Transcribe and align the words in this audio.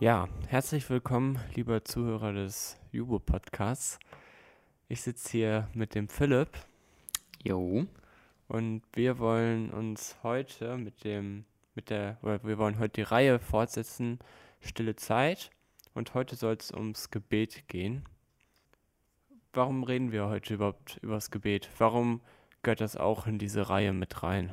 Ja, 0.00 0.28
herzlich 0.46 0.88
willkommen, 0.90 1.40
lieber 1.56 1.84
Zuhörer 1.84 2.32
des 2.32 2.78
Jubo-Podcasts. 2.92 3.98
Ich 4.86 5.02
sitze 5.02 5.28
hier 5.32 5.68
mit 5.74 5.96
dem 5.96 6.08
Philipp 6.08 6.50
Jo. 7.42 7.84
und 8.46 8.82
wir 8.92 9.18
wollen 9.18 9.70
uns 9.70 10.16
heute 10.22 10.76
mit 10.76 11.02
dem, 11.02 11.46
mit 11.74 11.90
der, 11.90 12.16
oder 12.22 12.44
wir 12.44 12.58
wollen 12.58 12.78
heute 12.78 12.92
die 12.92 13.02
Reihe 13.02 13.40
fortsetzen, 13.40 14.20
Stille 14.60 14.94
Zeit. 14.94 15.50
Und 15.94 16.14
heute 16.14 16.36
soll 16.36 16.54
es 16.54 16.70
ums 16.70 17.10
Gebet 17.10 17.66
gehen. 17.66 18.04
Warum 19.52 19.82
reden 19.82 20.12
wir 20.12 20.28
heute 20.28 20.54
überhaupt 20.54 21.00
über 21.02 21.14
das 21.14 21.32
Gebet? 21.32 21.68
Warum 21.76 22.20
gehört 22.62 22.82
das 22.82 22.96
auch 22.96 23.26
in 23.26 23.40
diese 23.40 23.68
Reihe 23.68 23.92
mit 23.92 24.22
rein? 24.22 24.52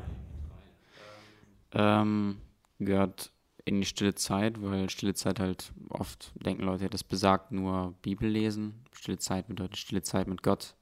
Ähm, 1.72 2.42
gehört 2.80 3.32
in 3.66 3.82
die 3.82 3.88
stille 3.88 4.14
Zeit, 4.14 4.62
weil 4.62 4.90
stille 4.92 5.16
Zeit 5.16 5.40
halt 5.40 5.74
oft 5.90 6.32
denken 6.36 6.64
Leute, 6.64 6.88
das 6.88 7.04
besagt 7.04 7.52
nur 7.52 7.96
Bibel 8.04 8.30
lesen. 8.30 8.86
Stille 8.94 9.18
Zeit 9.18 9.48
bedeutet 9.48 9.78
stille 9.78 10.04
Zeit 10.04 10.28
mit 10.28 10.44
Gott. 10.44 10.76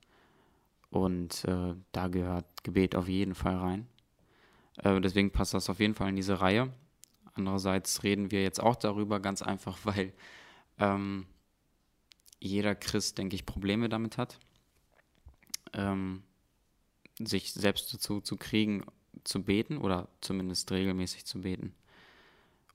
Und 0.90 1.46
äh, 1.46 1.76
da 1.94 2.08
gehört 2.10 2.64
Gebet 2.64 2.96
auf 2.96 3.08
jeden 3.08 3.36
Fall 3.36 3.56
rein. 3.56 3.88
Äh, 4.78 5.00
deswegen 5.00 5.32
passt 5.32 5.54
das 5.54 5.70
auf 5.70 5.80
jeden 5.80 5.96
Fall 5.96 6.10
in 6.10 6.18
diese 6.18 6.42
Reihe. 6.42 6.74
Andererseits 7.34 8.04
reden 8.04 8.32
wir 8.32 8.44
jetzt 8.44 8.62
auch 8.62 8.76
darüber, 8.76 9.20
ganz 9.22 9.42
einfach, 9.42 9.80
weil 9.84 10.14
ähm, 10.78 11.26
jeder 12.40 12.76
Christ, 12.76 13.18
denke 13.18 13.36
ich, 13.36 13.46
Probleme 13.46 13.88
damit 13.88 14.18
hat, 14.18 14.38
ähm, 15.72 16.24
sich 17.18 17.54
selbst 17.54 17.94
dazu 17.94 18.20
zu 18.20 18.36
kriegen, 18.36 18.84
zu 19.24 19.42
beten 19.42 19.78
oder 19.78 20.10
zumindest 20.20 20.70
regelmäßig 20.72 21.26
zu 21.26 21.42
beten. 21.42 21.74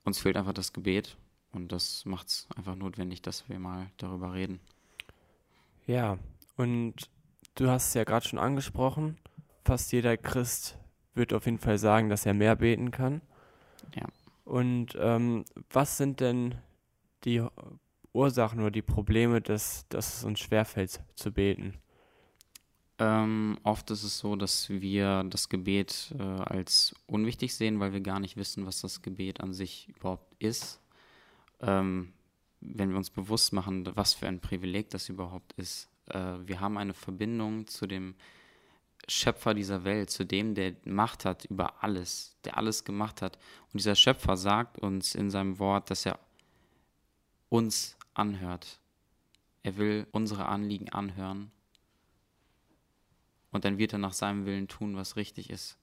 Uns 0.09 0.20
fehlt 0.20 0.39
einfach 0.39 0.55
das 0.55 0.73
Gebet 0.73 1.19
und 1.53 1.70
das 1.70 2.06
macht 2.06 2.28
es 2.28 2.48
einfach 2.56 2.75
notwendig, 2.75 3.20
dass 3.20 3.47
wir 3.51 3.59
mal 3.59 3.91
darüber 3.98 4.33
reden. 4.33 4.59
Ja, 5.87 6.19
und 6.56 6.95
du 7.56 7.69
hast 7.69 7.89
es 7.89 7.95
ja 7.95 8.05
gerade 8.05 8.27
schon 8.27 8.39
angesprochen. 8.39 9.19
Fast 9.67 9.92
jeder 9.92 10.17
Christ 10.17 10.78
wird 11.12 11.34
auf 11.34 11.45
jeden 11.45 11.59
Fall 11.59 11.77
sagen, 11.77 12.09
dass 12.09 12.25
er 12.25 12.33
mehr 12.33 12.56
beten 12.56 12.91
kann. 12.91 13.20
Ja. 13.95 14.06
Und 14.47 14.97
ähm, 14.98 15.45
was 15.69 15.98
sind 15.98 16.20
denn 16.20 16.55
die 17.25 17.45
Ursachen 18.15 18.61
oder 18.61 18.70
die 18.70 18.81
Probleme, 18.81 19.43
dass, 19.43 19.87
dass 19.91 20.17
es 20.17 20.25
uns 20.25 20.41
schwerfällt 20.41 21.03
zu 21.17 21.33
beten? 21.33 21.75
Ähm, 23.00 23.58
oft 23.62 23.91
ist 23.91 24.02
es 24.02 24.18
so, 24.18 24.34
dass 24.34 24.68
wir 24.68 25.24
das 25.30 25.48
Gebet 25.48 26.12
äh, 26.18 26.22
als 26.22 26.94
unwichtig 27.06 27.54
sehen, 27.54 27.78
weil 27.78 27.92
wir 27.92 28.00
gar 28.00 28.18
nicht 28.18 28.36
wissen, 28.36 28.66
was 28.66 28.80
das 28.80 29.02
Gebet 29.02 29.41
an 29.41 29.52
sich 29.52 29.88
überhaupt 29.88 30.34
ist. 30.41 30.80
Ähm, 31.60 32.12
wenn 32.60 32.91
wir 32.91 32.96
uns 32.96 33.10
bewusst 33.10 33.52
machen, 33.52 33.88
was 33.94 34.14
für 34.14 34.26
ein 34.26 34.41
Privileg 34.41 34.91
das 34.91 35.08
überhaupt 35.08 35.52
ist. 35.52 35.88
Äh, 36.06 36.38
wir 36.44 36.58
haben 36.58 36.76
eine 36.76 36.92
Verbindung 36.92 37.69
zu 37.69 37.86
dem 37.86 38.16
Schöpfer 39.06 39.54
dieser 39.54 39.84
Welt, 39.84 40.10
zu 40.10 40.24
dem, 40.24 40.56
der 40.56 40.74
Macht 40.84 41.24
hat 41.24 41.44
über 41.44 41.82
alles, 41.84 42.36
der 42.44 42.56
alles 42.56 42.84
gemacht 42.84 43.22
hat. 43.22 43.38
Und 43.72 43.78
dieser 43.78 43.94
Schöpfer 43.94 44.36
sagt 44.36 44.78
uns 44.78 45.14
in 45.14 45.30
seinem 45.30 45.60
Wort, 45.60 45.91
dass 45.91 46.04
er 46.04 46.19
uns 47.48 47.96
anhört. 48.12 48.80
Er 49.62 49.76
will 49.76 50.06
unsere 50.10 50.46
Anliegen 50.46 50.88
anhören 50.88 51.52
und 53.50 53.64
dann 53.64 53.78
wird 53.78 53.92
er 53.92 53.98
nach 53.98 54.12
seinem 54.12 54.46
Willen 54.46 54.68
tun, 54.68 54.96
was 54.96 55.16
richtig 55.16 55.50
ist. 55.50 55.78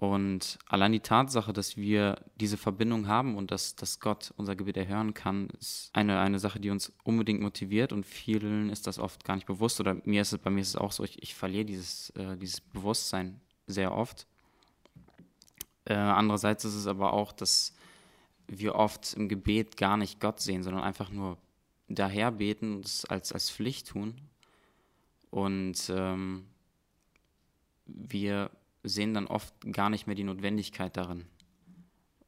Und 0.00 0.58
allein 0.66 0.92
die 0.92 1.00
Tatsache, 1.00 1.52
dass 1.52 1.76
wir 1.76 2.24
diese 2.36 2.56
Verbindung 2.56 3.06
haben 3.06 3.36
und 3.36 3.50
dass, 3.50 3.76
dass 3.76 4.00
Gott 4.00 4.32
unser 4.38 4.56
Gebet 4.56 4.78
erhören 4.78 5.12
kann, 5.12 5.50
ist 5.60 5.90
eine, 5.92 6.18
eine 6.20 6.38
Sache, 6.38 6.58
die 6.58 6.70
uns 6.70 6.90
unbedingt 7.04 7.42
motiviert 7.42 7.92
und 7.92 8.06
vielen 8.06 8.70
ist 8.70 8.86
das 8.86 8.98
oft 8.98 9.26
gar 9.26 9.34
nicht 9.34 9.46
bewusst 9.46 9.78
oder 9.78 9.98
mir 10.04 10.22
ist 10.22 10.32
es, 10.32 10.38
bei 10.38 10.48
mir 10.48 10.62
ist 10.62 10.68
es 10.68 10.76
auch 10.76 10.92
so, 10.92 11.04
ich, 11.04 11.22
ich 11.22 11.34
verliere 11.34 11.66
dieses, 11.66 12.08
äh, 12.10 12.38
dieses 12.38 12.62
Bewusstsein 12.62 13.42
sehr 13.66 13.92
oft. 13.92 14.26
Äh, 15.84 15.92
andererseits 15.92 16.64
ist 16.64 16.76
es 16.76 16.86
aber 16.86 17.12
auch, 17.12 17.32
dass 17.32 17.74
wir 18.46 18.76
oft 18.76 19.12
im 19.12 19.28
Gebet 19.28 19.76
gar 19.76 19.98
nicht 19.98 20.18
Gott 20.18 20.40
sehen, 20.40 20.62
sondern 20.62 20.82
einfach 20.82 21.10
nur 21.10 21.36
daher 21.88 22.32
beten 22.32 22.76
und 22.76 22.86
es 22.86 23.04
als, 23.04 23.32
als 23.32 23.50
Pflicht 23.50 23.88
tun. 23.88 24.14
Und 25.30 25.90
ähm, 25.94 26.46
wir 27.86 28.50
sehen 28.82 29.14
dann 29.14 29.26
oft 29.26 29.54
gar 29.72 29.90
nicht 29.90 30.06
mehr 30.06 30.16
die 30.16 30.24
Notwendigkeit 30.24 30.96
darin. 30.96 31.26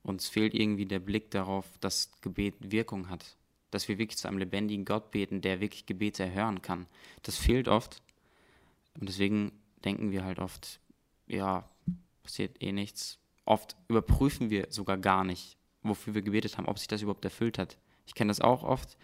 Uns 0.03 0.29
fehlt 0.29 0.55
irgendwie 0.55 0.87
der 0.87 0.99
Blick 0.99 1.31
darauf, 1.31 1.67
dass 1.79 2.11
Gebet 2.21 2.55
Wirkung 2.61 3.09
hat. 3.09 3.37
Dass 3.71 3.89
wir 3.89 3.99
wirklich 3.99 4.19
zu 4.19 4.29
einem 4.29 4.39
lebendigen 4.39 4.85
Gott 4.85 5.11
beten, 5.11 5.41
der 5.41 5.61
wirklich 5.61 5.87
Gebete 5.87 6.25
erhören 6.25 6.61
kann. 6.61 6.87
Das 7.23 7.37
fehlt 7.37 7.69
oft. 7.69 8.03
Und 8.99 9.09
deswegen 9.09 9.53
denken 9.85 10.11
wir 10.11 10.25
halt 10.25 10.39
oft, 10.39 10.81
ja, 11.27 11.69
passiert 12.23 12.63
eh 12.63 12.73
nichts. 12.73 13.19
Oft 13.45 13.77
überprüfen 13.89 14.51
wir 14.51 14.67
sogar 14.71 14.99
gar 14.99 15.25
nicht, 15.25 15.57
wofür 15.83 16.15
wir 16.15 16.23
gebetet 16.23 16.59
haben, 16.59 16.69
ob 16.69 16.79
sich 16.79 16.89
das 16.89 17.03
überhaupt 17.03 17.25
erfüllt 17.25 17.59
hat. 17.59 17.79
Ich 18.07 18.15
kenne 18.15 18.31
das 18.31 18.41
auch 18.41 18.63
oft, 18.63 18.97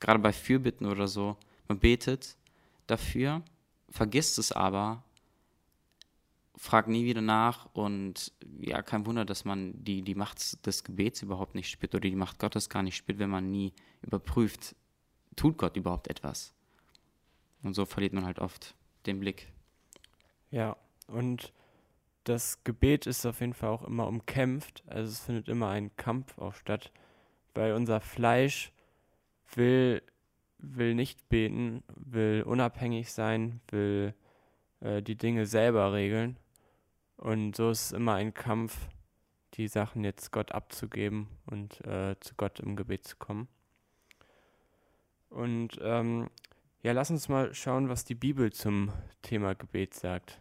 gerade 0.00 0.18
bei 0.18 0.32
Fürbitten 0.32 0.86
oder 0.86 1.08
so. 1.08 1.36
Man 1.68 1.78
betet 1.78 2.36
dafür, 2.86 3.42
vergisst 3.88 4.38
es 4.38 4.52
aber 4.52 5.02
frag 6.56 6.88
nie 6.88 7.04
wieder 7.04 7.20
nach 7.20 7.68
und 7.74 8.32
ja, 8.60 8.82
kein 8.82 9.06
Wunder, 9.06 9.24
dass 9.24 9.44
man 9.44 9.72
die, 9.84 10.02
die 10.02 10.14
Macht 10.14 10.66
des 10.66 10.84
Gebets 10.84 11.22
überhaupt 11.22 11.54
nicht 11.54 11.70
spürt 11.70 11.94
oder 11.94 12.08
die 12.08 12.16
Macht 12.16 12.38
Gottes 12.38 12.68
gar 12.68 12.82
nicht 12.82 12.96
spürt, 12.96 13.18
wenn 13.18 13.30
man 13.30 13.50
nie 13.50 13.72
überprüft, 14.02 14.74
tut 15.36 15.58
Gott 15.58 15.76
überhaupt 15.76 16.08
etwas. 16.08 16.54
Und 17.62 17.74
so 17.74 17.84
verliert 17.84 18.14
man 18.14 18.24
halt 18.24 18.38
oft 18.38 18.74
den 19.04 19.20
Blick. 19.20 19.52
Ja, 20.50 20.76
und 21.08 21.52
das 22.24 22.64
Gebet 22.64 23.06
ist 23.06 23.26
auf 23.26 23.40
jeden 23.40 23.54
Fall 23.54 23.68
auch 23.68 23.84
immer 23.84 24.06
umkämpft, 24.06 24.82
also 24.86 25.10
es 25.10 25.20
findet 25.20 25.48
immer 25.48 25.68
ein 25.68 25.94
Kampf 25.96 26.38
auch 26.38 26.54
statt, 26.54 26.90
weil 27.54 27.72
unser 27.74 28.00
Fleisch 28.00 28.72
will, 29.54 30.02
will 30.58 30.94
nicht 30.94 31.28
beten, 31.28 31.82
will 31.94 32.42
unabhängig 32.46 33.12
sein, 33.12 33.60
will 33.68 34.14
äh, 34.80 35.02
die 35.02 35.16
Dinge 35.16 35.46
selber 35.46 35.92
regeln 35.92 36.36
und 37.16 37.56
so 37.56 37.70
ist 37.70 37.86
es 37.86 37.92
immer 37.92 38.14
ein 38.14 38.34
Kampf, 38.34 38.76
die 39.54 39.68
Sachen 39.68 40.04
jetzt 40.04 40.32
Gott 40.32 40.52
abzugeben 40.52 41.28
und 41.46 41.80
äh, 41.86 42.16
zu 42.20 42.34
Gott 42.36 42.60
im 42.60 42.76
Gebet 42.76 43.06
zu 43.06 43.16
kommen. 43.16 43.48
Und 45.30 45.78
ähm, 45.80 46.28
ja, 46.82 46.92
lass 46.92 47.10
uns 47.10 47.28
mal 47.28 47.54
schauen, 47.54 47.88
was 47.88 48.04
die 48.04 48.14
Bibel 48.14 48.52
zum 48.52 48.92
Thema 49.22 49.54
Gebet 49.54 49.94
sagt. 49.94 50.40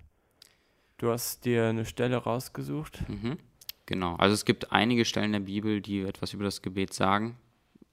Du 0.98 1.12
hast 1.12 1.46
dir 1.46 1.68
eine 1.68 1.86
Stelle 1.86 2.18
rausgesucht. 2.18 3.08
Mhm. 3.10 3.38
Genau, 3.86 4.16
also 4.16 4.34
es 4.34 4.46
gibt 4.46 4.72
einige 4.72 5.06
Stellen 5.06 5.32
der 5.32 5.40
Bibel, 5.42 5.82
die 5.82 6.02
etwas 6.02 6.34
über 6.34 6.44
das 6.44 6.62
Gebet 6.62 6.94
sagen. 6.94 7.38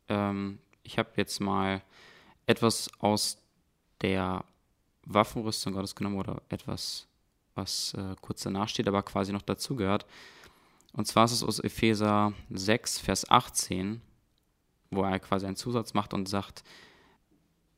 Ähm, 0.08 0.58
ich 0.82 0.98
habe 0.98 1.10
jetzt 1.16 1.40
mal 1.40 1.82
etwas 2.46 2.90
aus 2.98 3.38
der 4.00 4.44
Waffenrüstung 5.04 5.74
Gottes 5.74 5.94
genommen 5.94 6.18
oder 6.18 6.42
etwas 6.48 7.06
was 7.54 7.94
äh, 7.94 8.14
kurz 8.20 8.42
danach 8.42 8.68
steht, 8.68 8.88
aber 8.88 9.02
quasi 9.02 9.32
noch 9.32 9.42
dazugehört. 9.42 10.06
Und 10.92 11.06
zwar 11.06 11.24
ist 11.24 11.32
es 11.32 11.42
aus 11.42 11.58
Epheser 11.58 12.32
6, 12.50 12.98
Vers 12.98 13.30
18, 13.30 14.00
wo 14.90 15.02
er 15.02 15.18
quasi 15.18 15.46
einen 15.46 15.56
Zusatz 15.56 15.94
macht 15.94 16.14
und 16.14 16.28
sagt, 16.28 16.62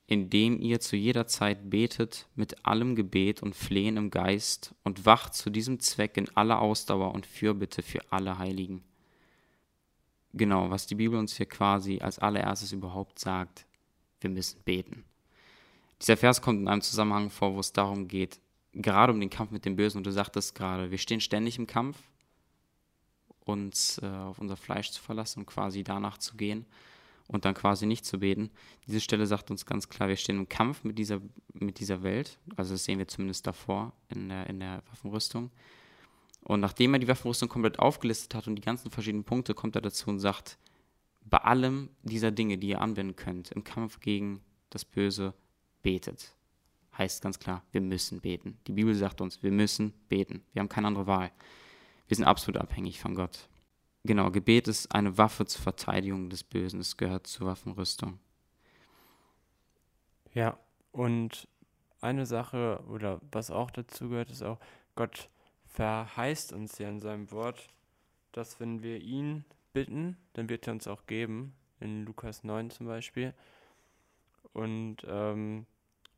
indem 0.06 0.60
ihr 0.60 0.80
zu 0.80 0.96
jeder 0.96 1.26
Zeit 1.26 1.70
betet 1.70 2.26
mit 2.34 2.66
allem 2.66 2.94
Gebet 2.94 3.42
und 3.42 3.54
Flehen 3.54 3.96
im 3.96 4.10
Geist 4.10 4.74
und 4.82 5.06
wacht 5.06 5.34
zu 5.34 5.48
diesem 5.48 5.80
Zweck 5.80 6.16
in 6.16 6.28
aller 6.36 6.60
Ausdauer 6.60 7.14
und 7.14 7.26
Fürbitte 7.26 7.82
für 7.82 8.00
alle 8.10 8.38
Heiligen. 8.38 8.82
Genau, 10.34 10.68
was 10.68 10.86
die 10.86 10.96
Bibel 10.96 11.18
uns 11.18 11.36
hier 11.36 11.46
quasi 11.46 12.00
als 12.00 12.18
allererstes 12.18 12.72
überhaupt 12.72 13.18
sagt, 13.18 13.66
wir 14.24 14.30
müssen 14.30 14.60
beten. 14.64 15.04
Dieser 16.00 16.16
Vers 16.16 16.42
kommt 16.42 16.60
in 16.60 16.68
einem 16.68 16.82
Zusammenhang 16.82 17.30
vor, 17.30 17.54
wo 17.54 17.60
es 17.60 17.72
darum 17.72 18.08
geht, 18.08 18.40
gerade 18.72 19.12
um 19.12 19.20
den 19.20 19.30
Kampf 19.30 19.52
mit 19.52 19.64
dem 19.64 19.76
Bösen. 19.76 19.98
Und 19.98 20.06
du 20.06 20.10
sagtest 20.10 20.54
gerade, 20.54 20.90
wir 20.90 20.98
stehen 20.98 21.20
ständig 21.20 21.58
im 21.58 21.66
Kampf, 21.66 21.96
uns 23.44 23.98
äh, 24.02 24.06
auf 24.06 24.38
unser 24.38 24.56
Fleisch 24.56 24.90
zu 24.90 25.00
verlassen 25.02 25.40
und 25.40 25.46
quasi 25.46 25.84
danach 25.84 26.18
zu 26.18 26.36
gehen 26.36 26.66
und 27.28 27.44
dann 27.44 27.54
quasi 27.54 27.86
nicht 27.86 28.04
zu 28.04 28.18
beten. 28.18 28.50
Diese 28.86 29.00
Stelle 29.00 29.26
sagt 29.26 29.50
uns 29.50 29.64
ganz 29.64 29.88
klar, 29.88 30.08
wir 30.08 30.16
stehen 30.16 30.38
im 30.38 30.48
Kampf 30.48 30.84
mit 30.84 30.98
dieser, 30.98 31.20
mit 31.52 31.78
dieser 31.78 32.02
Welt. 32.02 32.38
Also 32.56 32.74
das 32.74 32.84
sehen 32.84 32.98
wir 32.98 33.08
zumindest 33.08 33.46
davor 33.46 33.92
in 34.08 34.28
der, 34.28 34.48
in 34.48 34.60
der 34.60 34.82
Waffenrüstung. 34.90 35.50
Und 36.42 36.60
nachdem 36.60 36.92
er 36.92 37.00
die 37.00 37.08
Waffenrüstung 37.08 37.48
komplett 37.48 37.78
aufgelistet 37.78 38.34
hat 38.34 38.46
und 38.46 38.56
die 38.56 38.62
ganzen 38.62 38.90
verschiedenen 38.90 39.24
Punkte, 39.24 39.54
kommt 39.54 39.76
er 39.76 39.82
dazu 39.82 40.10
und 40.10 40.20
sagt, 40.20 40.58
bei 41.24 41.38
allem 41.38 41.90
dieser 42.02 42.30
Dinge, 42.30 42.58
die 42.58 42.68
ihr 42.68 42.80
anwenden 42.80 43.16
könnt, 43.16 43.50
im 43.52 43.64
Kampf 43.64 44.00
gegen 44.00 44.42
das 44.70 44.84
Böse, 44.84 45.34
betet 45.82 46.34
heißt 46.96 47.22
ganz 47.22 47.38
klar, 47.38 47.62
wir 47.72 47.80
müssen 47.80 48.20
beten. 48.20 48.58
Die 48.66 48.72
Bibel 48.72 48.94
sagt 48.94 49.20
uns, 49.20 49.42
wir 49.42 49.50
müssen 49.50 49.92
beten. 50.08 50.44
Wir 50.52 50.60
haben 50.60 50.68
keine 50.68 50.86
andere 50.86 51.06
Wahl. 51.06 51.30
Wir 52.06 52.16
sind 52.16 52.24
absolut 52.24 52.60
abhängig 52.60 53.00
von 53.00 53.14
Gott. 53.14 53.48
genau, 54.04 54.30
Gebet 54.30 54.68
ist 54.68 54.94
eine 54.94 55.16
Waffe 55.16 55.46
zur 55.46 55.62
Verteidigung 55.62 56.28
des 56.28 56.44
Bösen. 56.44 56.80
Es 56.80 56.96
gehört 56.96 57.26
zur 57.26 57.46
Waffenrüstung. 57.46 58.18
Ja, 60.34 60.58
und 60.92 61.48
eine 62.00 62.26
Sache 62.26 62.82
oder 62.88 63.20
was 63.32 63.50
auch 63.50 63.70
dazu 63.70 64.10
gehört, 64.10 64.30
ist 64.30 64.42
auch, 64.42 64.58
Gott 64.94 65.30
verheißt 65.66 66.52
uns 66.52 66.78
ja 66.78 66.88
in 66.88 67.00
seinem 67.00 67.30
Wort, 67.30 67.68
dass 68.32 68.60
wenn 68.60 68.82
wir 68.82 69.00
ihn 69.00 69.44
bitten, 69.74 70.16
dann 70.32 70.48
wird 70.48 70.66
er 70.66 70.72
uns 70.72 70.88
auch 70.88 71.04
geben. 71.06 71.54
In 71.80 72.06
Lukas 72.06 72.44
9 72.44 72.70
zum 72.70 72.86
Beispiel. 72.86 73.34
Und 74.54 74.98
ähm, 75.06 75.66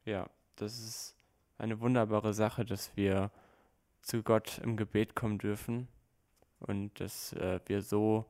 ja, 0.05 0.31
das 0.55 0.79
ist 0.79 1.17
eine 1.59 1.81
wunderbare 1.81 2.35
Sache, 2.35 2.65
dass 2.65 2.97
wir 2.97 3.33
zu 4.03 4.23
Gott 4.23 4.59
im 4.59 4.77
Gebet 4.77 5.17
kommen 5.17 5.39
dürfen 5.39 5.89
und 6.61 7.01
dass 7.01 7.33
äh, 7.33 7.59
wir 7.67 7.83
so 7.83 8.27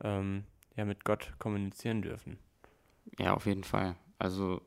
ähm, 0.00 0.44
ja 0.76 0.84
mit 0.86 1.04
Gott 1.04 1.34
kommunizieren 1.38 2.00
dürfen. 2.00 2.38
Ja, 3.18 3.34
auf 3.34 3.46
jeden 3.46 3.64
Fall. 3.64 3.96
Also 4.18 4.62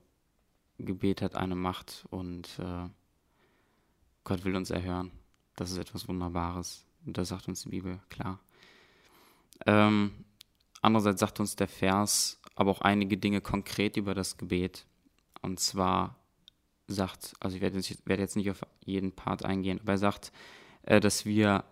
Gebet 0.78 1.22
hat 1.22 1.36
eine 1.36 1.56
Macht 1.56 2.06
und 2.12 2.60
äh, 2.60 2.90
Gott 4.24 4.44
will 4.44 4.56
uns 4.56 4.70
erhören. 4.70 5.12
Das 5.56 5.72
ist 5.72 5.78
etwas 5.78 6.08
Wunderbares. 6.08 6.86
Und 7.06 7.18
das 7.18 7.30
sagt 7.30 7.48
uns 7.48 7.62
die 7.64 7.70
Bibel, 7.70 8.00
klar. 8.10 8.40
Ähm, 9.66 10.26
andererseits 10.82 11.20
sagt 11.20 11.40
uns 11.40 11.56
der 11.56 11.68
Vers 11.68 12.40
aber 12.58 12.72
auch 12.72 12.82
einige 12.82 13.18
Dinge 13.18 13.40
konkret 13.40 13.98
über 13.98 14.16
das 14.16 14.38
Gebet. 14.38 14.88
Und 15.44 15.60
zwar 15.60 16.16
sagt, 16.88 17.36
also 17.40 17.56
ich 17.56 17.62
werde 17.62 17.78
jetzt, 17.78 18.08
werde 18.08 18.24
jetzt 18.24 18.36
nicht 18.36 18.50
auf 18.50 18.62
jeden 18.84 19.12
Part 19.12 19.46
eingehen, 19.46 19.80
aber 19.80 19.92
er 19.94 19.98
sagt, 20.00 20.32
äh, 20.82 21.00
dass 21.00 21.26
wir 21.26 21.64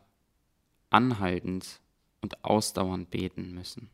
anhaltend 0.92 1.82
und 2.22 2.46
ausdauernd 2.46 3.10
beten 3.10 3.56
müssen. 3.56 3.90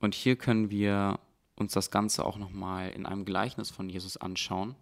Und 0.00 0.14
hier 0.14 0.36
können 0.36 0.70
wir 0.70 1.20
uns 1.56 1.74
das 1.74 1.90
Ganze 1.90 2.24
auch 2.24 2.38
nochmal 2.38 2.90
in 2.90 3.04
einem 3.04 3.26
Gleichnis 3.26 3.70
von 3.70 3.90
Jesus 3.90 4.16
anschauen. 4.16 4.74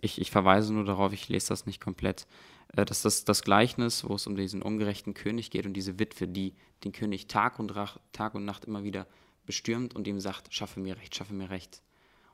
Ich, 0.00 0.20
ich 0.20 0.30
verweise 0.30 0.72
nur 0.72 0.84
darauf, 0.84 1.12
ich 1.12 1.28
lese 1.28 1.48
das 1.48 1.66
nicht 1.66 1.80
komplett, 1.80 2.28
äh, 2.74 2.84
das 2.84 3.02
das 3.02 3.42
Gleichnis, 3.42 4.04
wo 4.04 4.14
es 4.14 4.26
um 4.26 4.36
diesen 4.36 4.62
ungerechten 4.62 5.14
König 5.14 5.50
geht 5.50 5.66
und 5.66 5.74
diese 5.74 5.98
Witwe, 5.98 6.28
die 6.28 6.54
den 6.84 6.92
König 6.92 7.26
Tag 7.26 7.58
und, 7.58 7.72
Tag 8.12 8.34
und 8.34 8.44
Nacht 8.44 8.64
immer 8.64 8.84
wieder 8.84 9.06
bestürmt 9.46 9.94
und 9.94 10.06
ihm 10.06 10.20
sagt, 10.20 10.52
schaffe 10.52 10.80
mir 10.80 10.96
Recht, 10.96 11.14
schaffe 11.14 11.34
mir 11.34 11.50
Recht. 11.50 11.82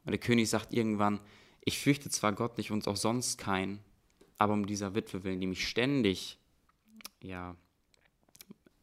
Und 0.04 0.10
der 0.10 0.19
König 0.19 0.50
sagt 0.50 0.72
irgendwann, 0.72 1.20
ich 1.64 1.78
fürchte 1.78 2.10
zwar 2.10 2.32
Gott 2.32 2.58
nicht 2.58 2.70
und 2.70 2.86
auch 2.88 2.96
sonst 2.96 3.38
keinen, 3.38 3.81
aber 4.36 4.52
um 4.52 4.66
dieser 4.66 4.94
Witwe 4.94 5.25
willen, 5.25 5.40
die 5.40 5.46
mich 5.46 5.66
ständig, 5.66 6.38
ja, 7.22 7.56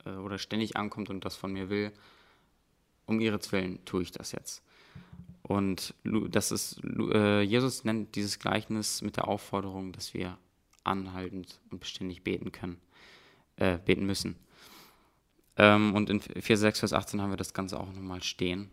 äh, 0.06 0.12
oder 0.12 0.38
ständig 0.38 0.77
ankommt 0.77 1.09
und 1.09 1.25
das 1.25 1.36
von 1.36 1.54
mir 1.54 1.69
will, 1.69 1.92
um 3.06 3.19
ihretwillen 3.19 3.83
tue 3.86 4.04
ich 4.04 4.12
das 4.12 4.31
jetzt. 4.31 4.63
Und 5.44 5.94
das 6.04 6.51
ist, 6.51 6.81
äh, 6.83 7.42
Jesus 7.42 7.83
nennt 7.83 8.15
dieses 8.15 8.39
Gleichnis 8.39 9.01
mit 9.01 9.18
der 9.18 9.27
Aufforderung, 9.27 9.92
dass 9.92 10.13
wir 10.13 10.38
anhaltend 10.83 11.60
und 11.69 11.80
beständig 11.80 12.24
beten 12.24 12.51
können, 12.51 12.80
äh, 13.57 13.78
beten 13.78 14.06
müssen. 14.06 14.36
Ähm, 15.57 15.94
und 15.95 16.10
in 16.10 16.22
4, 16.22 16.57
6, 16.57 16.80
Vers 16.80 16.94
18 16.94 17.22
haben 17.22 17.31
wir 17.31 17.38
das 17.38 17.54
Ganze 17.54 17.80
auch 17.80 17.92
nochmal 17.92 18.24
stehen. 18.24 18.69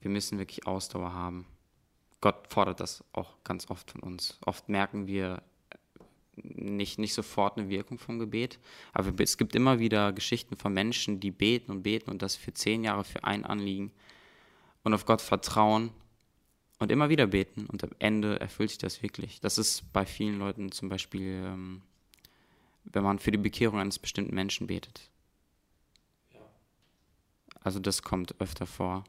Wir 0.00 0.10
müssen 0.10 0.38
wirklich 0.38 0.66
Ausdauer 0.66 1.12
haben. 1.12 1.46
Gott 2.20 2.48
fordert 2.48 2.80
das 2.80 3.04
auch 3.12 3.36
ganz 3.44 3.70
oft 3.70 3.90
von 3.90 4.00
uns. 4.02 4.38
Oft 4.44 4.68
merken 4.68 5.06
wir 5.06 5.42
nicht, 6.36 6.98
nicht 6.98 7.14
sofort 7.14 7.58
eine 7.58 7.68
Wirkung 7.68 7.98
vom 7.98 8.18
Gebet, 8.18 8.58
aber 8.92 9.12
es 9.22 9.38
gibt 9.38 9.54
immer 9.54 9.78
wieder 9.78 10.12
Geschichten 10.12 10.56
von 10.56 10.72
Menschen, 10.72 11.20
die 11.20 11.30
beten 11.30 11.72
und 11.72 11.82
beten 11.82 12.10
und 12.10 12.22
das 12.22 12.36
für 12.36 12.54
zehn 12.54 12.84
Jahre 12.84 13.04
für 13.04 13.24
ein 13.24 13.44
Anliegen 13.44 13.92
und 14.84 14.94
auf 14.94 15.04
Gott 15.04 15.20
vertrauen 15.20 15.90
und 16.78 16.92
immer 16.92 17.08
wieder 17.08 17.26
beten 17.26 17.66
und 17.66 17.82
am 17.82 17.90
Ende 17.98 18.40
erfüllt 18.40 18.70
sich 18.70 18.78
das 18.78 19.02
wirklich. 19.02 19.40
Das 19.40 19.58
ist 19.58 19.92
bei 19.92 20.06
vielen 20.06 20.38
Leuten 20.38 20.70
zum 20.72 20.88
Beispiel, 20.88 21.42
ähm, 21.44 21.82
wenn 22.84 23.02
man 23.02 23.18
für 23.18 23.30
die 23.30 23.38
Bekehrung 23.38 23.80
eines 23.80 23.98
bestimmten 23.98 24.34
Menschen 24.34 24.66
betet. 24.66 25.10
Also 27.60 27.80
das 27.80 28.02
kommt 28.02 28.40
öfter 28.40 28.66
vor. 28.66 29.04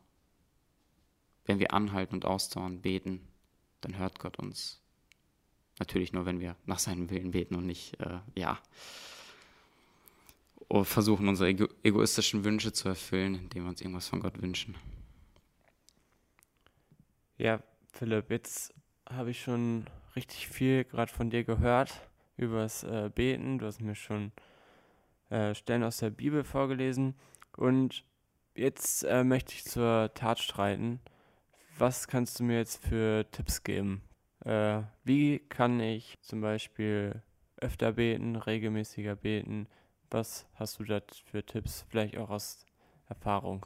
Wenn 1.45 1.59
wir 1.59 1.73
anhalten 1.73 2.15
und 2.15 2.25
ausdauern, 2.25 2.81
beten, 2.81 3.21
dann 3.81 3.97
hört 3.97 4.19
Gott 4.19 4.37
uns. 4.37 4.81
Natürlich 5.77 6.11
nur, 6.11 6.25
wenn 6.25 6.41
wir 6.41 6.55
nach 6.65 6.79
seinem 6.79 7.09
Willen 7.09 7.31
beten 7.31 7.55
und 7.55 7.65
nicht, 7.65 7.99
äh, 8.01 8.19
ja, 8.35 8.59
versuchen, 10.83 11.27
unsere 11.27 11.49
ego 11.49 11.67
egoistischen 11.83 12.43
Wünsche 12.43 12.73
zu 12.73 12.89
erfüllen, 12.89 13.35
indem 13.35 13.63
wir 13.63 13.69
uns 13.69 13.81
irgendwas 13.81 14.07
von 14.07 14.19
Gott 14.19 14.41
wünschen. 14.41 14.75
Ja, 17.39 17.63
Philipp, 17.93 18.31
jetzt 18.31 18.73
habe 19.09 19.31
ich 19.31 19.41
schon 19.41 19.85
richtig 20.13 20.49
viel 20.49 20.83
gerade 20.83 21.09
von 21.09 21.29
dir 21.29 21.45
gehört 21.45 22.09
übers 22.35 22.83
äh, 22.83 23.09
Beten. 23.15 23.59
Du 23.59 23.65
hast 23.65 23.79
mir 23.79 23.95
schon 23.95 24.33
äh, 25.29 25.55
Stellen 25.55 25.83
aus 25.83 25.97
der 25.97 26.09
Bibel 26.09 26.43
vorgelesen. 26.43 27.15
Und 27.55 28.03
jetzt 28.55 29.03
äh, 29.03 29.23
möchte 29.23 29.53
ich 29.53 29.63
zur 29.63 30.11
Tat 30.15 30.39
streiten. 30.39 30.99
Was 31.77 32.09
kannst 32.09 32.41
du 32.41 32.43
mir 32.43 32.57
jetzt 32.57 32.85
für 32.85 33.25
Tipps 33.31 33.63
geben? 33.63 34.01
Äh, 34.43 34.81
wie 35.05 35.39
kann 35.39 35.79
ich 35.79 36.19
zum 36.19 36.41
Beispiel 36.41 37.21
öfter 37.55 37.93
beten, 37.93 38.35
regelmäßiger 38.35 39.15
beten? 39.15 39.69
Was 40.11 40.45
hast 40.55 40.79
du 40.79 40.83
da 40.83 40.99
für 41.31 41.45
Tipps? 41.45 41.85
Vielleicht 41.87 42.17
auch 42.17 42.31
aus 42.31 42.65
Erfahrung. 43.07 43.65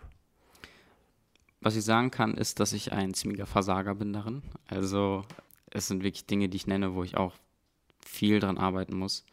Was 1.63 1.77
ich 1.77 1.85
sagen 1.85 2.11
kann, 2.11 2.33
ist, 2.33 2.59
dass 2.59 2.73
ich 2.73 2.91
ein 2.91 3.13
ziemlicher 3.13 3.45
Versager 3.45 3.95
bin 3.95 4.11
darin. 4.11 4.41
Also 4.67 5.23
es 5.71 5.87
sind 5.87 6.03
wirklich 6.03 6.25
Dinge, 6.25 6.49
die 6.49 6.57
ich 6.57 6.67
nenne, 6.67 6.93
wo 6.93 7.05
ich 7.05 7.15
auch 7.15 7.35
viel 8.05 8.41
dran 8.41 8.57
arbeiten 8.57 8.97
muss. 8.97 9.23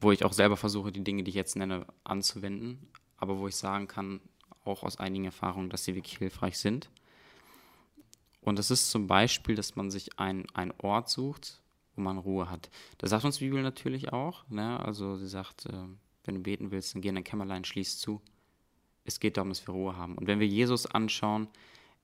Wo 0.00 0.12
ich 0.12 0.24
auch 0.24 0.32
selber 0.32 0.56
versuche, 0.56 0.92
die 0.92 1.02
Dinge, 1.02 1.24
die 1.24 1.30
ich 1.30 1.34
jetzt 1.34 1.56
nenne, 1.56 1.84
anzuwenden. 2.04 2.86
Aber 3.16 3.40
wo 3.40 3.48
ich 3.48 3.56
sagen 3.56 3.88
kann, 3.88 4.20
auch 4.64 4.84
aus 4.84 4.98
einigen 4.98 5.24
Erfahrungen, 5.24 5.68
dass 5.68 5.82
sie 5.82 5.96
wirklich 5.96 6.18
hilfreich 6.18 6.58
sind. 6.58 6.88
Und 8.40 8.56
das 8.56 8.70
ist 8.70 8.92
zum 8.92 9.08
Beispiel, 9.08 9.56
dass 9.56 9.74
man 9.74 9.90
sich 9.90 10.16
einen 10.20 10.46
Ort 10.78 11.10
sucht, 11.10 11.60
wo 11.96 12.02
man 12.02 12.18
Ruhe 12.18 12.48
hat. 12.48 12.70
Das 12.98 13.10
sagt 13.10 13.24
uns 13.24 13.38
die 13.38 13.46
Bibel 13.46 13.62
natürlich 13.62 14.12
auch. 14.12 14.48
Ne? 14.48 14.78
Also 14.78 15.16
sie 15.16 15.26
sagt, 15.26 15.66
äh, 15.66 15.72
wenn 16.22 16.36
du 16.36 16.40
beten 16.40 16.70
willst, 16.70 16.94
dann 16.94 17.02
geh 17.02 17.08
in 17.08 17.16
dein 17.16 17.24
Kämmerlein, 17.24 17.64
schließ 17.64 17.98
zu 17.98 18.22
es 19.08 19.20
geht 19.20 19.36
darum, 19.36 19.48
dass 19.48 19.66
wir 19.66 19.74
Ruhe 19.74 19.96
haben. 19.96 20.16
Und 20.16 20.26
wenn 20.26 20.40
wir 20.40 20.46
Jesus 20.46 20.86
anschauen, 20.86 21.48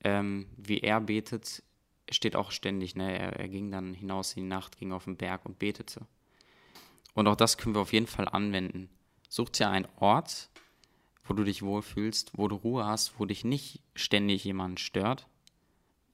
ähm, 0.03 0.47
wie 0.57 0.81
er 0.81 1.01
betet, 1.01 1.63
steht 2.11 2.37
auch 2.37 2.51
ständig, 2.51 2.97
ne? 2.97 3.17
er, 3.17 3.35
er 3.39 3.49
ging 3.49 3.71
dann 3.71 3.95
hinaus 3.95 4.35
in 4.35 4.45
die 4.45 4.49
Nacht, 4.49 4.79
ging 4.79 4.93
auf 4.93 5.05
den 5.05 5.17
Berg 5.17 5.47
und 5.47 5.59
betete. 5.59 6.07
Und 7.15 7.29
auch 7.29 7.37
das 7.37 7.59
können 7.59 7.75
wir 7.75 7.81
auf 7.81 7.93
jeden 7.93 8.07
Fall 8.07 8.29
anwenden. 8.29 8.91
Such 9.29 9.51
dir 9.51 9.69
einen 9.69 9.89
Ort, 9.97 10.51
wo 11.25 11.35
du 11.35 11.45
dich 11.45 11.63
wohlfühlst, 11.63 12.33
wo 12.35 12.49
du 12.49 12.57
Ruhe 12.57 12.85
hast, 12.85 13.19
wo 13.19 13.25
dich 13.25 13.45
nicht 13.45 13.81
ständig 13.95 14.45
jemand 14.45 14.81
stört. 14.81 15.27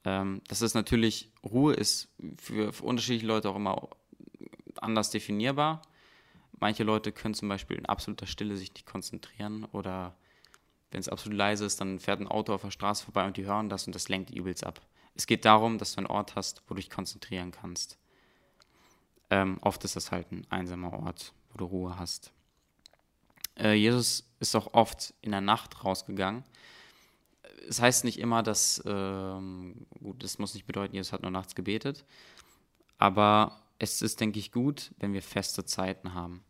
Ähm, 0.05 0.41
das 0.47 0.61
ist 0.61 0.73
natürlich, 0.73 1.31
Ruhe 1.43 1.73
ist 1.73 2.09
für, 2.37 2.71
für, 2.71 2.83
unterschiedliche 2.83 3.27
Leute 3.27 3.49
auch 3.49 3.55
immer 3.55 3.89
anders 4.77 5.09
definierbar. 5.09 5.81
Manche 6.59 6.83
Leute 6.83 7.11
können 7.11 7.33
zum 7.33 7.49
Beispiel 7.49 7.77
in 7.77 7.85
absoluter 7.87 8.27
Stille 8.27 8.55
sich 8.55 8.73
nicht 8.73 8.85
konzentrieren 8.85 9.65
oder 9.65 10.15
wenn 10.91 10.99
es 10.99 11.09
absolut 11.09 11.37
leise 11.37 11.65
ist, 11.65 11.79
dann 11.81 11.99
fährt 11.99 12.19
ein 12.19 12.27
Auto 12.27 12.53
auf 12.53 12.61
der 12.61 12.71
Straße 12.71 13.03
vorbei 13.03 13.25
und 13.25 13.37
die 13.37 13.45
hören 13.45 13.69
das 13.69 13.87
und 13.87 13.95
das 13.95 14.09
lenkt 14.09 14.29
übelst 14.29 14.65
ab. 14.65 14.81
Es 15.15 15.25
geht 15.25 15.45
darum, 15.45 15.77
dass 15.77 15.93
du 15.93 15.99
einen 15.99 16.07
Ort 16.07 16.35
hast, 16.35 16.61
wo 16.67 16.73
du 16.73 16.81
dich 16.81 16.89
konzentrieren 16.89 17.51
kannst. 17.51 17.97
Ähm, 19.29 19.57
oft 19.61 19.83
ist 19.83 19.95
das 19.95 20.11
halt 20.11 20.31
ein 20.31 20.45
einsamer 20.49 20.93
Ort, 20.93 21.33
wo 21.51 21.57
du 21.57 21.65
Ruhe 21.65 21.97
hast. 21.97 22.31
Äh, 23.57 23.73
Jesus 23.73 24.29
ist 24.39 24.55
auch 24.55 24.73
oft 24.73 25.13
in 25.21 25.31
der 25.31 25.41
Nacht 25.41 25.83
rausgegangen. 25.83 26.43
Es 27.67 27.81
heißt 27.81 28.03
nicht 28.03 28.19
immer, 28.19 28.43
dass, 28.43 28.81
ähm, 28.85 29.85
gut, 30.01 30.23
das 30.23 30.39
muss 30.39 30.53
nicht 30.53 30.65
bedeuten, 30.65 30.95
Jesus 30.95 31.13
hat 31.13 31.21
nur 31.21 31.31
nachts 31.31 31.55
gebetet, 31.55 32.05
aber 32.97 33.61
es 33.79 34.01
ist, 34.01 34.19
denke 34.19 34.39
ich, 34.39 34.51
gut, 34.51 34.93
wenn 34.97 35.13
wir 35.13 35.21
feste 35.21 35.63
Zeiten 35.63 36.13
haben. 36.13 36.43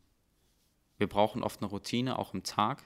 Wir 0.98 1.07
brauchen 1.07 1.43
oft 1.43 1.62
eine 1.62 1.69
Routine, 1.69 2.17
auch 2.17 2.33
im 2.33 2.43
Tag, 2.43 2.83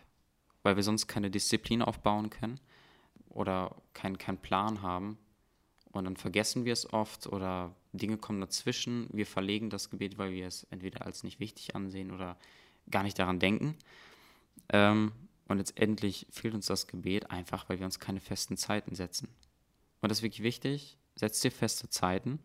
weil 0.66 0.78
wir 0.78 0.84
sonst 0.84 1.06
keine 1.06 1.30
Disziplin 1.30 1.84
aufbauen 1.84 2.32
können 2.32 2.60
oder 3.30 3.76
keinen 3.94 4.18
kein 4.18 4.40
Plan 4.40 4.82
haben. 4.82 5.20
Und 5.92 6.06
dann 6.06 6.18
vergessen 6.18 6.66
wir 6.66 6.74
es 6.74 6.92
oft 6.92 7.28
oder 7.28 7.76
Dinge 7.94 8.18
kommen 8.18 8.42
dazwischen. 8.42 9.08
Wir 9.14 9.28
verlegen 9.28 9.70
das 9.70 9.92
Gebet, 9.92 10.18
weil 10.18 10.32
wir 10.32 10.48
es 10.48 10.64
entweder 10.72 11.06
als 11.06 11.24
nicht 11.24 11.40
wichtig 11.40 11.76
ansehen 11.76 12.12
oder 12.12 12.36
gar 12.90 13.04
nicht 13.04 13.20
daran 13.20 13.40
denken. 13.40 13.78
Ähm, 14.70 15.12
und 15.48 15.60
letztendlich 15.60 16.26
fehlt 16.32 16.56
uns 16.56 16.66
das 16.66 16.88
Gebet 16.88 17.30
einfach, 17.30 17.70
weil 17.70 17.78
wir 17.78 17.86
uns 17.86 18.00
keine 18.00 18.20
festen 18.20 18.58
Zeiten 18.58 18.96
setzen. 18.96 19.30
Und 20.02 20.10
das 20.10 20.18
ist 20.18 20.24
wirklich 20.24 20.42
wichtig. 20.42 20.98
Setz 21.16 21.42
dir 21.42 21.52
feste 21.52 21.92
Zeiten. 21.92 22.40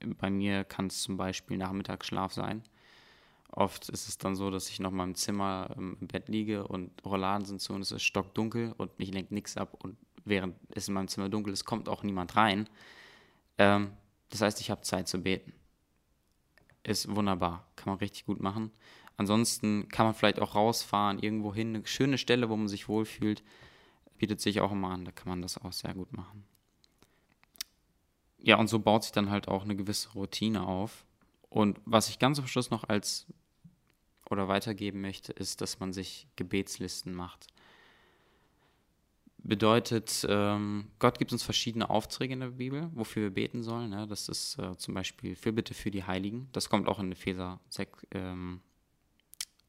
Bei 0.00 0.30
mir 0.30 0.64
kann 0.64 0.86
es 0.86 1.02
zum 1.02 1.18
Beispiel 1.18 1.58
Nachmittagsschlaf 1.58 2.32
sein 2.32 2.62
Oft 3.56 3.88
ist 3.88 4.06
es 4.06 4.18
dann 4.18 4.36
so, 4.36 4.50
dass 4.50 4.68
ich 4.68 4.80
noch 4.80 4.90
mal 4.90 5.04
im 5.04 5.14
Zimmer 5.14 5.74
ähm, 5.78 5.96
im 5.98 6.08
Bett 6.08 6.28
liege 6.28 6.68
und 6.68 6.92
Rolladen 7.06 7.46
sind 7.46 7.58
zu 7.58 7.72
und 7.72 7.80
es 7.80 7.90
ist 7.90 8.02
stockdunkel 8.02 8.74
und 8.76 8.98
mich 8.98 9.10
lenkt 9.10 9.32
nichts 9.32 9.56
ab 9.56 9.82
und 9.82 9.96
während 10.26 10.56
es 10.74 10.88
in 10.88 10.94
meinem 10.94 11.08
Zimmer 11.08 11.30
dunkel 11.30 11.54
ist, 11.54 11.64
kommt 11.64 11.88
auch 11.88 12.02
niemand 12.02 12.36
rein. 12.36 12.68
Ähm, 13.56 13.92
das 14.28 14.42
heißt, 14.42 14.60
ich 14.60 14.70
habe 14.70 14.82
Zeit 14.82 15.08
zu 15.08 15.22
beten. 15.22 15.54
Ist 16.82 17.08
wunderbar, 17.16 17.66
kann 17.76 17.92
man 17.92 17.98
richtig 17.98 18.26
gut 18.26 18.40
machen. 18.40 18.72
Ansonsten 19.16 19.88
kann 19.88 20.04
man 20.04 20.14
vielleicht 20.14 20.38
auch 20.38 20.54
rausfahren, 20.54 21.18
irgendwo 21.18 21.54
hin, 21.54 21.76
eine 21.76 21.86
schöne 21.86 22.18
Stelle, 22.18 22.50
wo 22.50 22.56
man 22.58 22.68
sich 22.68 22.90
wohlfühlt, 22.90 23.42
bietet 24.18 24.42
sich 24.42 24.60
auch 24.60 24.72
immer 24.72 24.90
an, 24.90 25.06
da 25.06 25.12
kann 25.12 25.30
man 25.30 25.40
das 25.40 25.56
auch 25.56 25.72
sehr 25.72 25.94
gut 25.94 26.12
machen. 26.12 26.44
Ja, 28.36 28.58
und 28.58 28.68
so 28.68 28.80
baut 28.80 29.04
sich 29.04 29.12
dann 29.12 29.30
halt 29.30 29.48
auch 29.48 29.64
eine 29.64 29.76
gewisse 29.76 30.10
Routine 30.10 30.66
auf. 30.66 31.06
Und 31.48 31.80
was 31.86 32.10
ich 32.10 32.18
ganz 32.18 32.38
am 32.38 32.46
Schluss 32.46 32.68
noch 32.68 32.84
als 32.84 33.26
oder 34.30 34.48
weitergeben 34.48 35.00
möchte, 35.00 35.32
ist, 35.32 35.60
dass 35.60 35.80
man 35.80 35.92
sich 35.92 36.26
Gebetslisten 36.36 37.14
macht. 37.14 37.46
Bedeutet, 39.38 40.26
ähm, 40.28 40.88
Gott 40.98 41.18
gibt 41.18 41.30
uns 41.30 41.44
verschiedene 41.44 41.88
Aufträge 41.88 42.34
in 42.34 42.40
der 42.40 42.48
Bibel, 42.48 42.90
wofür 42.94 43.24
wir 43.24 43.30
beten 43.30 43.62
sollen. 43.62 43.90
Ne? 43.90 44.06
Das 44.08 44.28
ist 44.28 44.58
äh, 44.58 44.76
zum 44.76 44.94
Beispiel 44.94 45.36
Fürbitte 45.36 45.72
für 45.72 45.92
die 45.92 46.02
Heiligen. 46.02 46.48
Das 46.52 46.68
kommt 46.68 46.88
auch 46.88 46.98
in 46.98 47.12
Epheser 47.12 47.60
6, 47.68 48.06
ähm, 48.10 48.60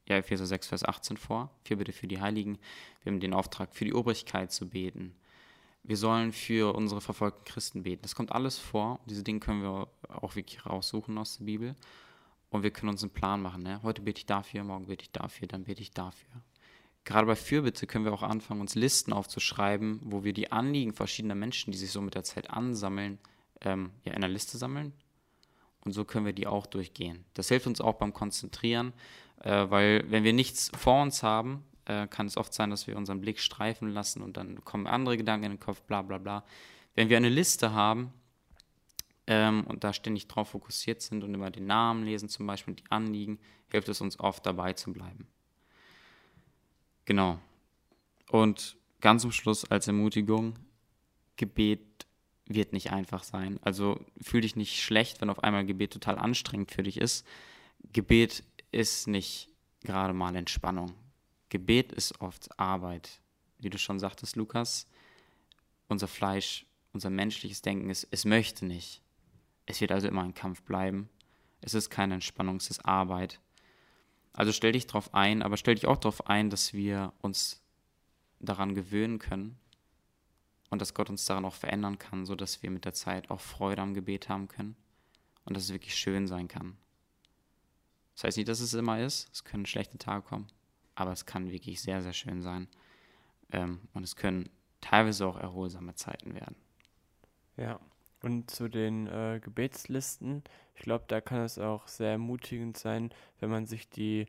ja, 0.08 0.16
Epheser 0.16 0.46
6, 0.46 0.66
Vers 0.66 0.84
18 0.84 1.16
vor. 1.16 1.50
Fürbitte 1.64 1.92
für 1.92 2.08
die 2.08 2.20
Heiligen. 2.20 2.58
Wir 3.04 3.12
haben 3.12 3.20
den 3.20 3.34
Auftrag, 3.34 3.72
für 3.76 3.84
die 3.84 3.94
Obrigkeit 3.94 4.50
zu 4.50 4.68
beten. 4.68 5.14
Wir 5.84 5.96
sollen 5.96 6.32
für 6.32 6.74
unsere 6.74 7.00
verfolgten 7.00 7.44
Christen 7.44 7.84
beten. 7.84 8.02
Das 8.02 8.16
kommt 8.16 8.32
alles 8.32 8.58
vor. 8.58 8.98
Diese 9.06 9.22
Dinge 9.22 9.38
können 9.38 9.62
wir 9.62 9.88
auch 10.08 10.34
wirklich 10.34 10.66
raussuchen 10.66 11.16
aus 11.18 11.38
der 11.38 11.44
Bibel. 11.44 11.76
Und 12.50 12.62
wir 12.62 12.70
können 12.70 12.90
uns 12.90 13.02
einen 13.02 13.12
Plan 13.12 13.42
machen. 13.42 13.62
Ne? 13.62 13.82
Heute 13.82 14.02
bete 14.02 14.20
ich 14.20 14.26
dafür, 14.26 14.64
morgen 14.64 14.86
bete 14.86 15.02
ich 15.02 15.12
dafür, 15.12 15.48
dann 15.48 15.64
bete 15.64 15.82
ich 15.82 15.90
dafür. 15.90 16.30
Gerade 17.04 17.26
bei 17.26 17.36
Fürbitte 17.36 17.86
können 17.86 18.04
wir 18.04 18.12
auch 18.12 18.22
anfangen, 18.22 18.60
uns 18.60 18.74
Listen 18.74 19.12
aufzuschreiben, 19.12 20.00
wo 20.02 20.24
wir 20.24 20.32
die 20.32 20.52
Anliegen 20.52 20.92
verschiedener 20.92 21.34
Menschen, 21.34 21.72
die 21.72 21.78
sich 21.78 21.90
so 21.90 22.00
mit 22.00 22.14
der 22.14 22.24
Zeit 22.24 22.50
ansammeln, 22.50 23.18
ähm, 23.62 23.90
ja, 24.04 24.12
in 24.12 24.22
einer 24.22 24.32
Liste 24.32 24.58
sammeln. 24.58 24.92
Und 25.84 25.92
so 25.92 26.04
können 26.04 26.26
wir 26.26 26.32
die 26.32 26.46
auch 26.46 26.66
durchgehen. 26.66 27.24
Das 27.34 27.48
hilft 27.48 27.66
uns 27.66 27.80
auch 27.80 27.94
beim 27.94 28.12
Konzentrieren, 28.12 28.92
äh, 29.42 29.70
weil 29.70 30.04
wenn 30.10 30.24
wir 30.24 30.32
nichts 30.32 30.70
vor 30.76 31.02
uns 31.02 31.22
haben, 31.22 31.64
äh, 31.86 32.06
kann 32.08 32.26
es 32.26 32.36
oft 32.36 32.52
sein, 32.52 32.70
dass 32.70 32.86
wir 32.86 32.96
unseren 32.96 33.20
Blick 33.20 33.40
streifen 33.40 33.88
lassen 33.88 34.20
und 34.22 34.36
dann 34.36 34.62
kommen 34.64 34.86
andere 34.86 35.16
Gedanken 35.16 35.46
in 35.46 35.52
den 35.52 35.60
Kopf, 35.60 35.80
bla 35.82 36.02
bla 36.02 36.18
bla. 36.18 36.44
Wenn 36.94 37.08
wir 37.08 37.16
eine 37.16 37.30
Liste 37.30 37.72
haben, 37.72 38.12
ähm, 39.28 39.64
und 39.66 39.84
da 39.84 39.92
ständig 39.92 40.26
drauf 40.26 40.48
fokussiert 40.48 41.02
sind 41.02 41.22
und 41.22 41.34
immer 41.34 41.50
den 41.50 41.66
Namen 41.66 42.04
lesen 42.04 42.30
zum 42.30 42.46
Beispiel 42.46 42.74
die 42.74 42.90
Anliegen, 42.90 43.38
hilft 43.70 43.88
es 43.90 44.00
uns 44.00 44.18
oft 44.18 44.44
dabei 44.46 44.72
zu 44.72 44.92
bleiben. 44.92 45.28
Genau. 47.04 47.38
Und 48.30 48.76
ganz 49.00 49.22
zum 49.22 49.32
Schluss 49.32 49.66
als 49.66 49.86
Ermutigung, 49.86 50.58
Gebet 51.36 52.06
wird 52.46 52.72
nicht 52.72 52.90
einfach 52.90 53.22
sein. 53.22 53.60
Also 53.62 54.00
fühl 54.22 54.40
dich 54.40 54.56
nicht 54.56 54.82
schlecht, 54.82 55.20
wenn 55.20 55.28
auf 55.28 55.44
einmal 55.44 55.66
Gebet 55.66 55.92
total 55.92 56.18
anstrengend 56.18 56.70
für 56.70 56.82
dich 56.82 56.96
ist. 56.96 57.26
Gebet 57.92 58.42
ist 58.72 59.08
nicht 59.08 59.50
gerade 59.82 60.14
mal 60.14 60.34
Entspannung. 60.36 60.94
Gebet 61.50 61.92
ist 61.92 62.18
oft 62.22 62.58
Arbeit. 62.58 63.20
Wie 63.58 63.68
du 63.68 63.78
schon 63.78 63.98
sagtest, 63.98 64.36
Lukas, 64.36 64.86
unser 65.88 66.08
Fleisch, 66.08 66.64
unser 66.94 67.10
menschliches 67.10 67.60
Denken 67.60 67.90
ist, 67.90 68.08
es 68.10 68.24
möchte 68.24 68.64
nicht. 68.64 69.02
Es 69.68 69.82
wird 69.82 69.92
also 69.92 70.08
immer 70.08 70.22
ein 70.22 70.34
Kampf 70.34 70.62
bleiben. 70.62 71.10
Es 71.60 71.74
ist 71.74 71.90
keine 71.90 72.14
Entspannung, 72.14 72.56
es 72.56 72.70
ist 72.70 72.86
Arbeit. 72.86 73.38
Also 74.32 74.50
stell 74.50 74.72
dich 74.72 74.86
darauf 74.86 75.12
ein, 75.12 75.42
aber 75.42 75.56
stell 75.58 75.74
dich 75.74 75.86
auch 75.86 75.98
darauf 75.98 76.26
ein, 76.26 76.48
dass 76.48 76.72
wir 76.72 77.12
uns 77.20 77.62
daran 78.40 78.74
gewöhnen 78.74 79.18
können 79.18 79.58
und 80.70 80.80
dass 80.80 80.94
Gott 80.94 81.10
uns 81.10 81.26
daran 81.26 81.44
auch 81.44 81.54
verändern 81.54 81.98
kann, 81.98 82.24
sodass 82.24 82.62
wir 82.62 82.70
mit 82.70 82.86
der 82.86 82.94
Zeit 82.94 83.30
auch 83.30 83.40
Freude 83.40 83.82
am 83.82 83.92
Gebet 83.92 84.30
haben 84.30 84.48
können 84.48 84.74
und 85.44 85.54
dass 85.54 85.64
es 85.64 85.72
wirklich 85.72 85.96
schön 85.96 86.26
sein 86.26 86.48
kann. 86.48 86.78
Das 88.14 88.24
heißt 88.24 88.36
nicht, 88.38 88.48
dass 88.48 88.60
es 88.60 88.72
immer 88.72 89.00
ist, 89.00 89.28
es 89.32 89.44
können 89.44 89.66
schlechte 89.66 89.98
Tage 89.98 90.22
kommen, 90.22 90.46
aber 90.94 91.12
es 91.12 91.26
kann 91.26 91.50
wirklich 91.50 91.82
sehr, 91.82 92.02
sehr 92.02 92.14
schön 92.14 92.40
sein. 92.40 92.68
Ähm, 93.50 93.80
und 93.92 94.02
es 94.02 94.16
können 94.16 94.48
teilweise 94.80 95.26
auch 95.26 95.36
erholsame 95.36 95.94
Zeiten 95.94 96.34
werden. 96.34 96.56
Ja, 97.56 97.80
und 98.22 98.50
zu 98.50 98.68
den 98.68 99.06
äh, 99.06 99.40
Gebetslisten, 99.42 100.42
ich 100.74 100.82
glaube, 100.82 101.04
da 101.08 101.20
kann 101.20 101.40
es 101.40 101.58
auch 101.58 101.86
sehr 101.88 102.12
ermutigend 102.12 102.76
sein, 102.76 103.10
wenn 103.40 103.50
man 103.50 103.66
sich 103.66 103.88
die 103.88 104.26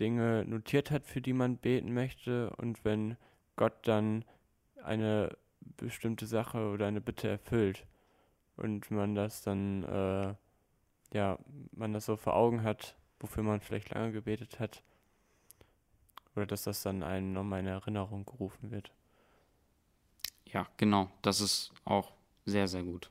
Dinge 0.00 0.44
notiert 0.46 0.90
hat, 0.90 1.06
für 1.06 1.20
die 1.20 1.32
man 1.32 1.56
beten 1.56 1.92
möchte 1.92 2.50
und 2.56 2.84
wenn 2.84 3.16
Gott 3.56 3.86
dann 3.86 4.24
eine 4.82 5.36
bestimmte 5.76 6.26
Sache 6.26 6.70
oder 6.70 6.86
eine 6.86 7.00
Bitte 7.00 7.28
erfüllt 7.28 7.86
und 8.56 8.90
man 8.90 9.14
das 9.14 9.42
dann, 9.42 9.84
äh, 9.84 10.34
ja, 11.12 11.38
man 11.72 11.92
das 11.92 12.06
so 12.06 12.16
vor 12.16 12.34
Augen 12.34 12.62
hat, 12.62 12.96
wofür 13.20 13.42
man 13.42 13.60
vielleicht 13.60 13.90
lange 13.90 14.12
gebetet 14.12 14.58
hat 14.58 14.82
oder 16.34 16.46
dass 16.46 16.64
das 16.64 16.82
dann 16.82 17.02
einem 17.02 17.32
nochmal 17.32 17.60
in 17.60 17.66
Erinnerung 17.66 18.24
gerufen 18.24 18.70
wird. 18.70 18.90
Ja, 20.46 20.66
genau, 20.76 21.10
das 21.22 21.40
ist 21.40 21.72
auch 21.84 22.12
sehr, 22.44 22.68
sehr 22.68 22.82
gut. 22.82 23.10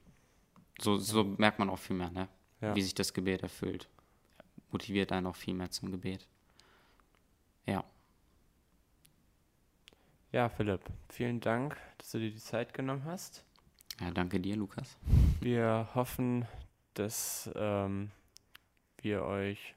So, 0.81 0.97
so 0.97 1.23
merkt 1.23 1.59
man 1.59 1.69
auch 1.69 1.79
viel 1.79 1.95
mehr, 1.95 2.09
ne? 2.11 2.27
Ja. 2.59 2.75
wie 2.75 2.81
sich 2.81 2.93
das 2.93 3.13
Gebet 3.13 3.41
erfüllt. 3.41 3.89
Motiviert 4.71 5.11
einen 5.11 5.25
auch 5.27 5.35
viel 5.35 5.55
mehr 5.55 5.71
zum 5.71 5.91
Gebet. 5.91 6.27
Ja. 7.65 7.83
Ja, 10.31 10.47
Philipp, 10.47 10.81
vielen 11.09 11.39
Dank, 11.39 11.77
dass 11.97 12.11
du 12.11 12.19
dir 12.19 12.31
die 12.31 12.37
Zeit 12.37 12.73
genommen 12.73 13.03
hast. 13.03 13.43
Ja, 13.99 14.11
danke 14.11 14.39
dir, 14.39 14.55
Lukas. 14.55 14.97
Wir 15.41 15.89
hoffen, 15.93 16.45
dass 16.93 17.49
ähm, 17.55 18.11
wir 19.01 19.23
euch 19.23 19.75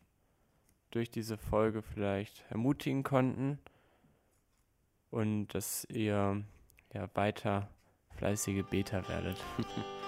durch 0.90 1.10
diese 1.10 1.36
Folge 1.36 1.82
vielleicht 1.82 2.44
ermutigen 2.50 3.02
konnten 3.02 3.58
und 5.10 5.48
dass 5.48 5.84
ihr 5.86 6.44
ja 6.92 7.08
weiter 7.14 7.68
fleißige 8.16 8.64
Beter 8.70 9.08
werdet. 9.08 9.42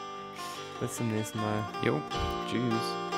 Bis 0.80 0.97
zum 0.97 1.09
nächsten 1.11 1.38
Mal. 1.40 1.64
Jo, 1.83 2.00
tschüss. 2.49 3.16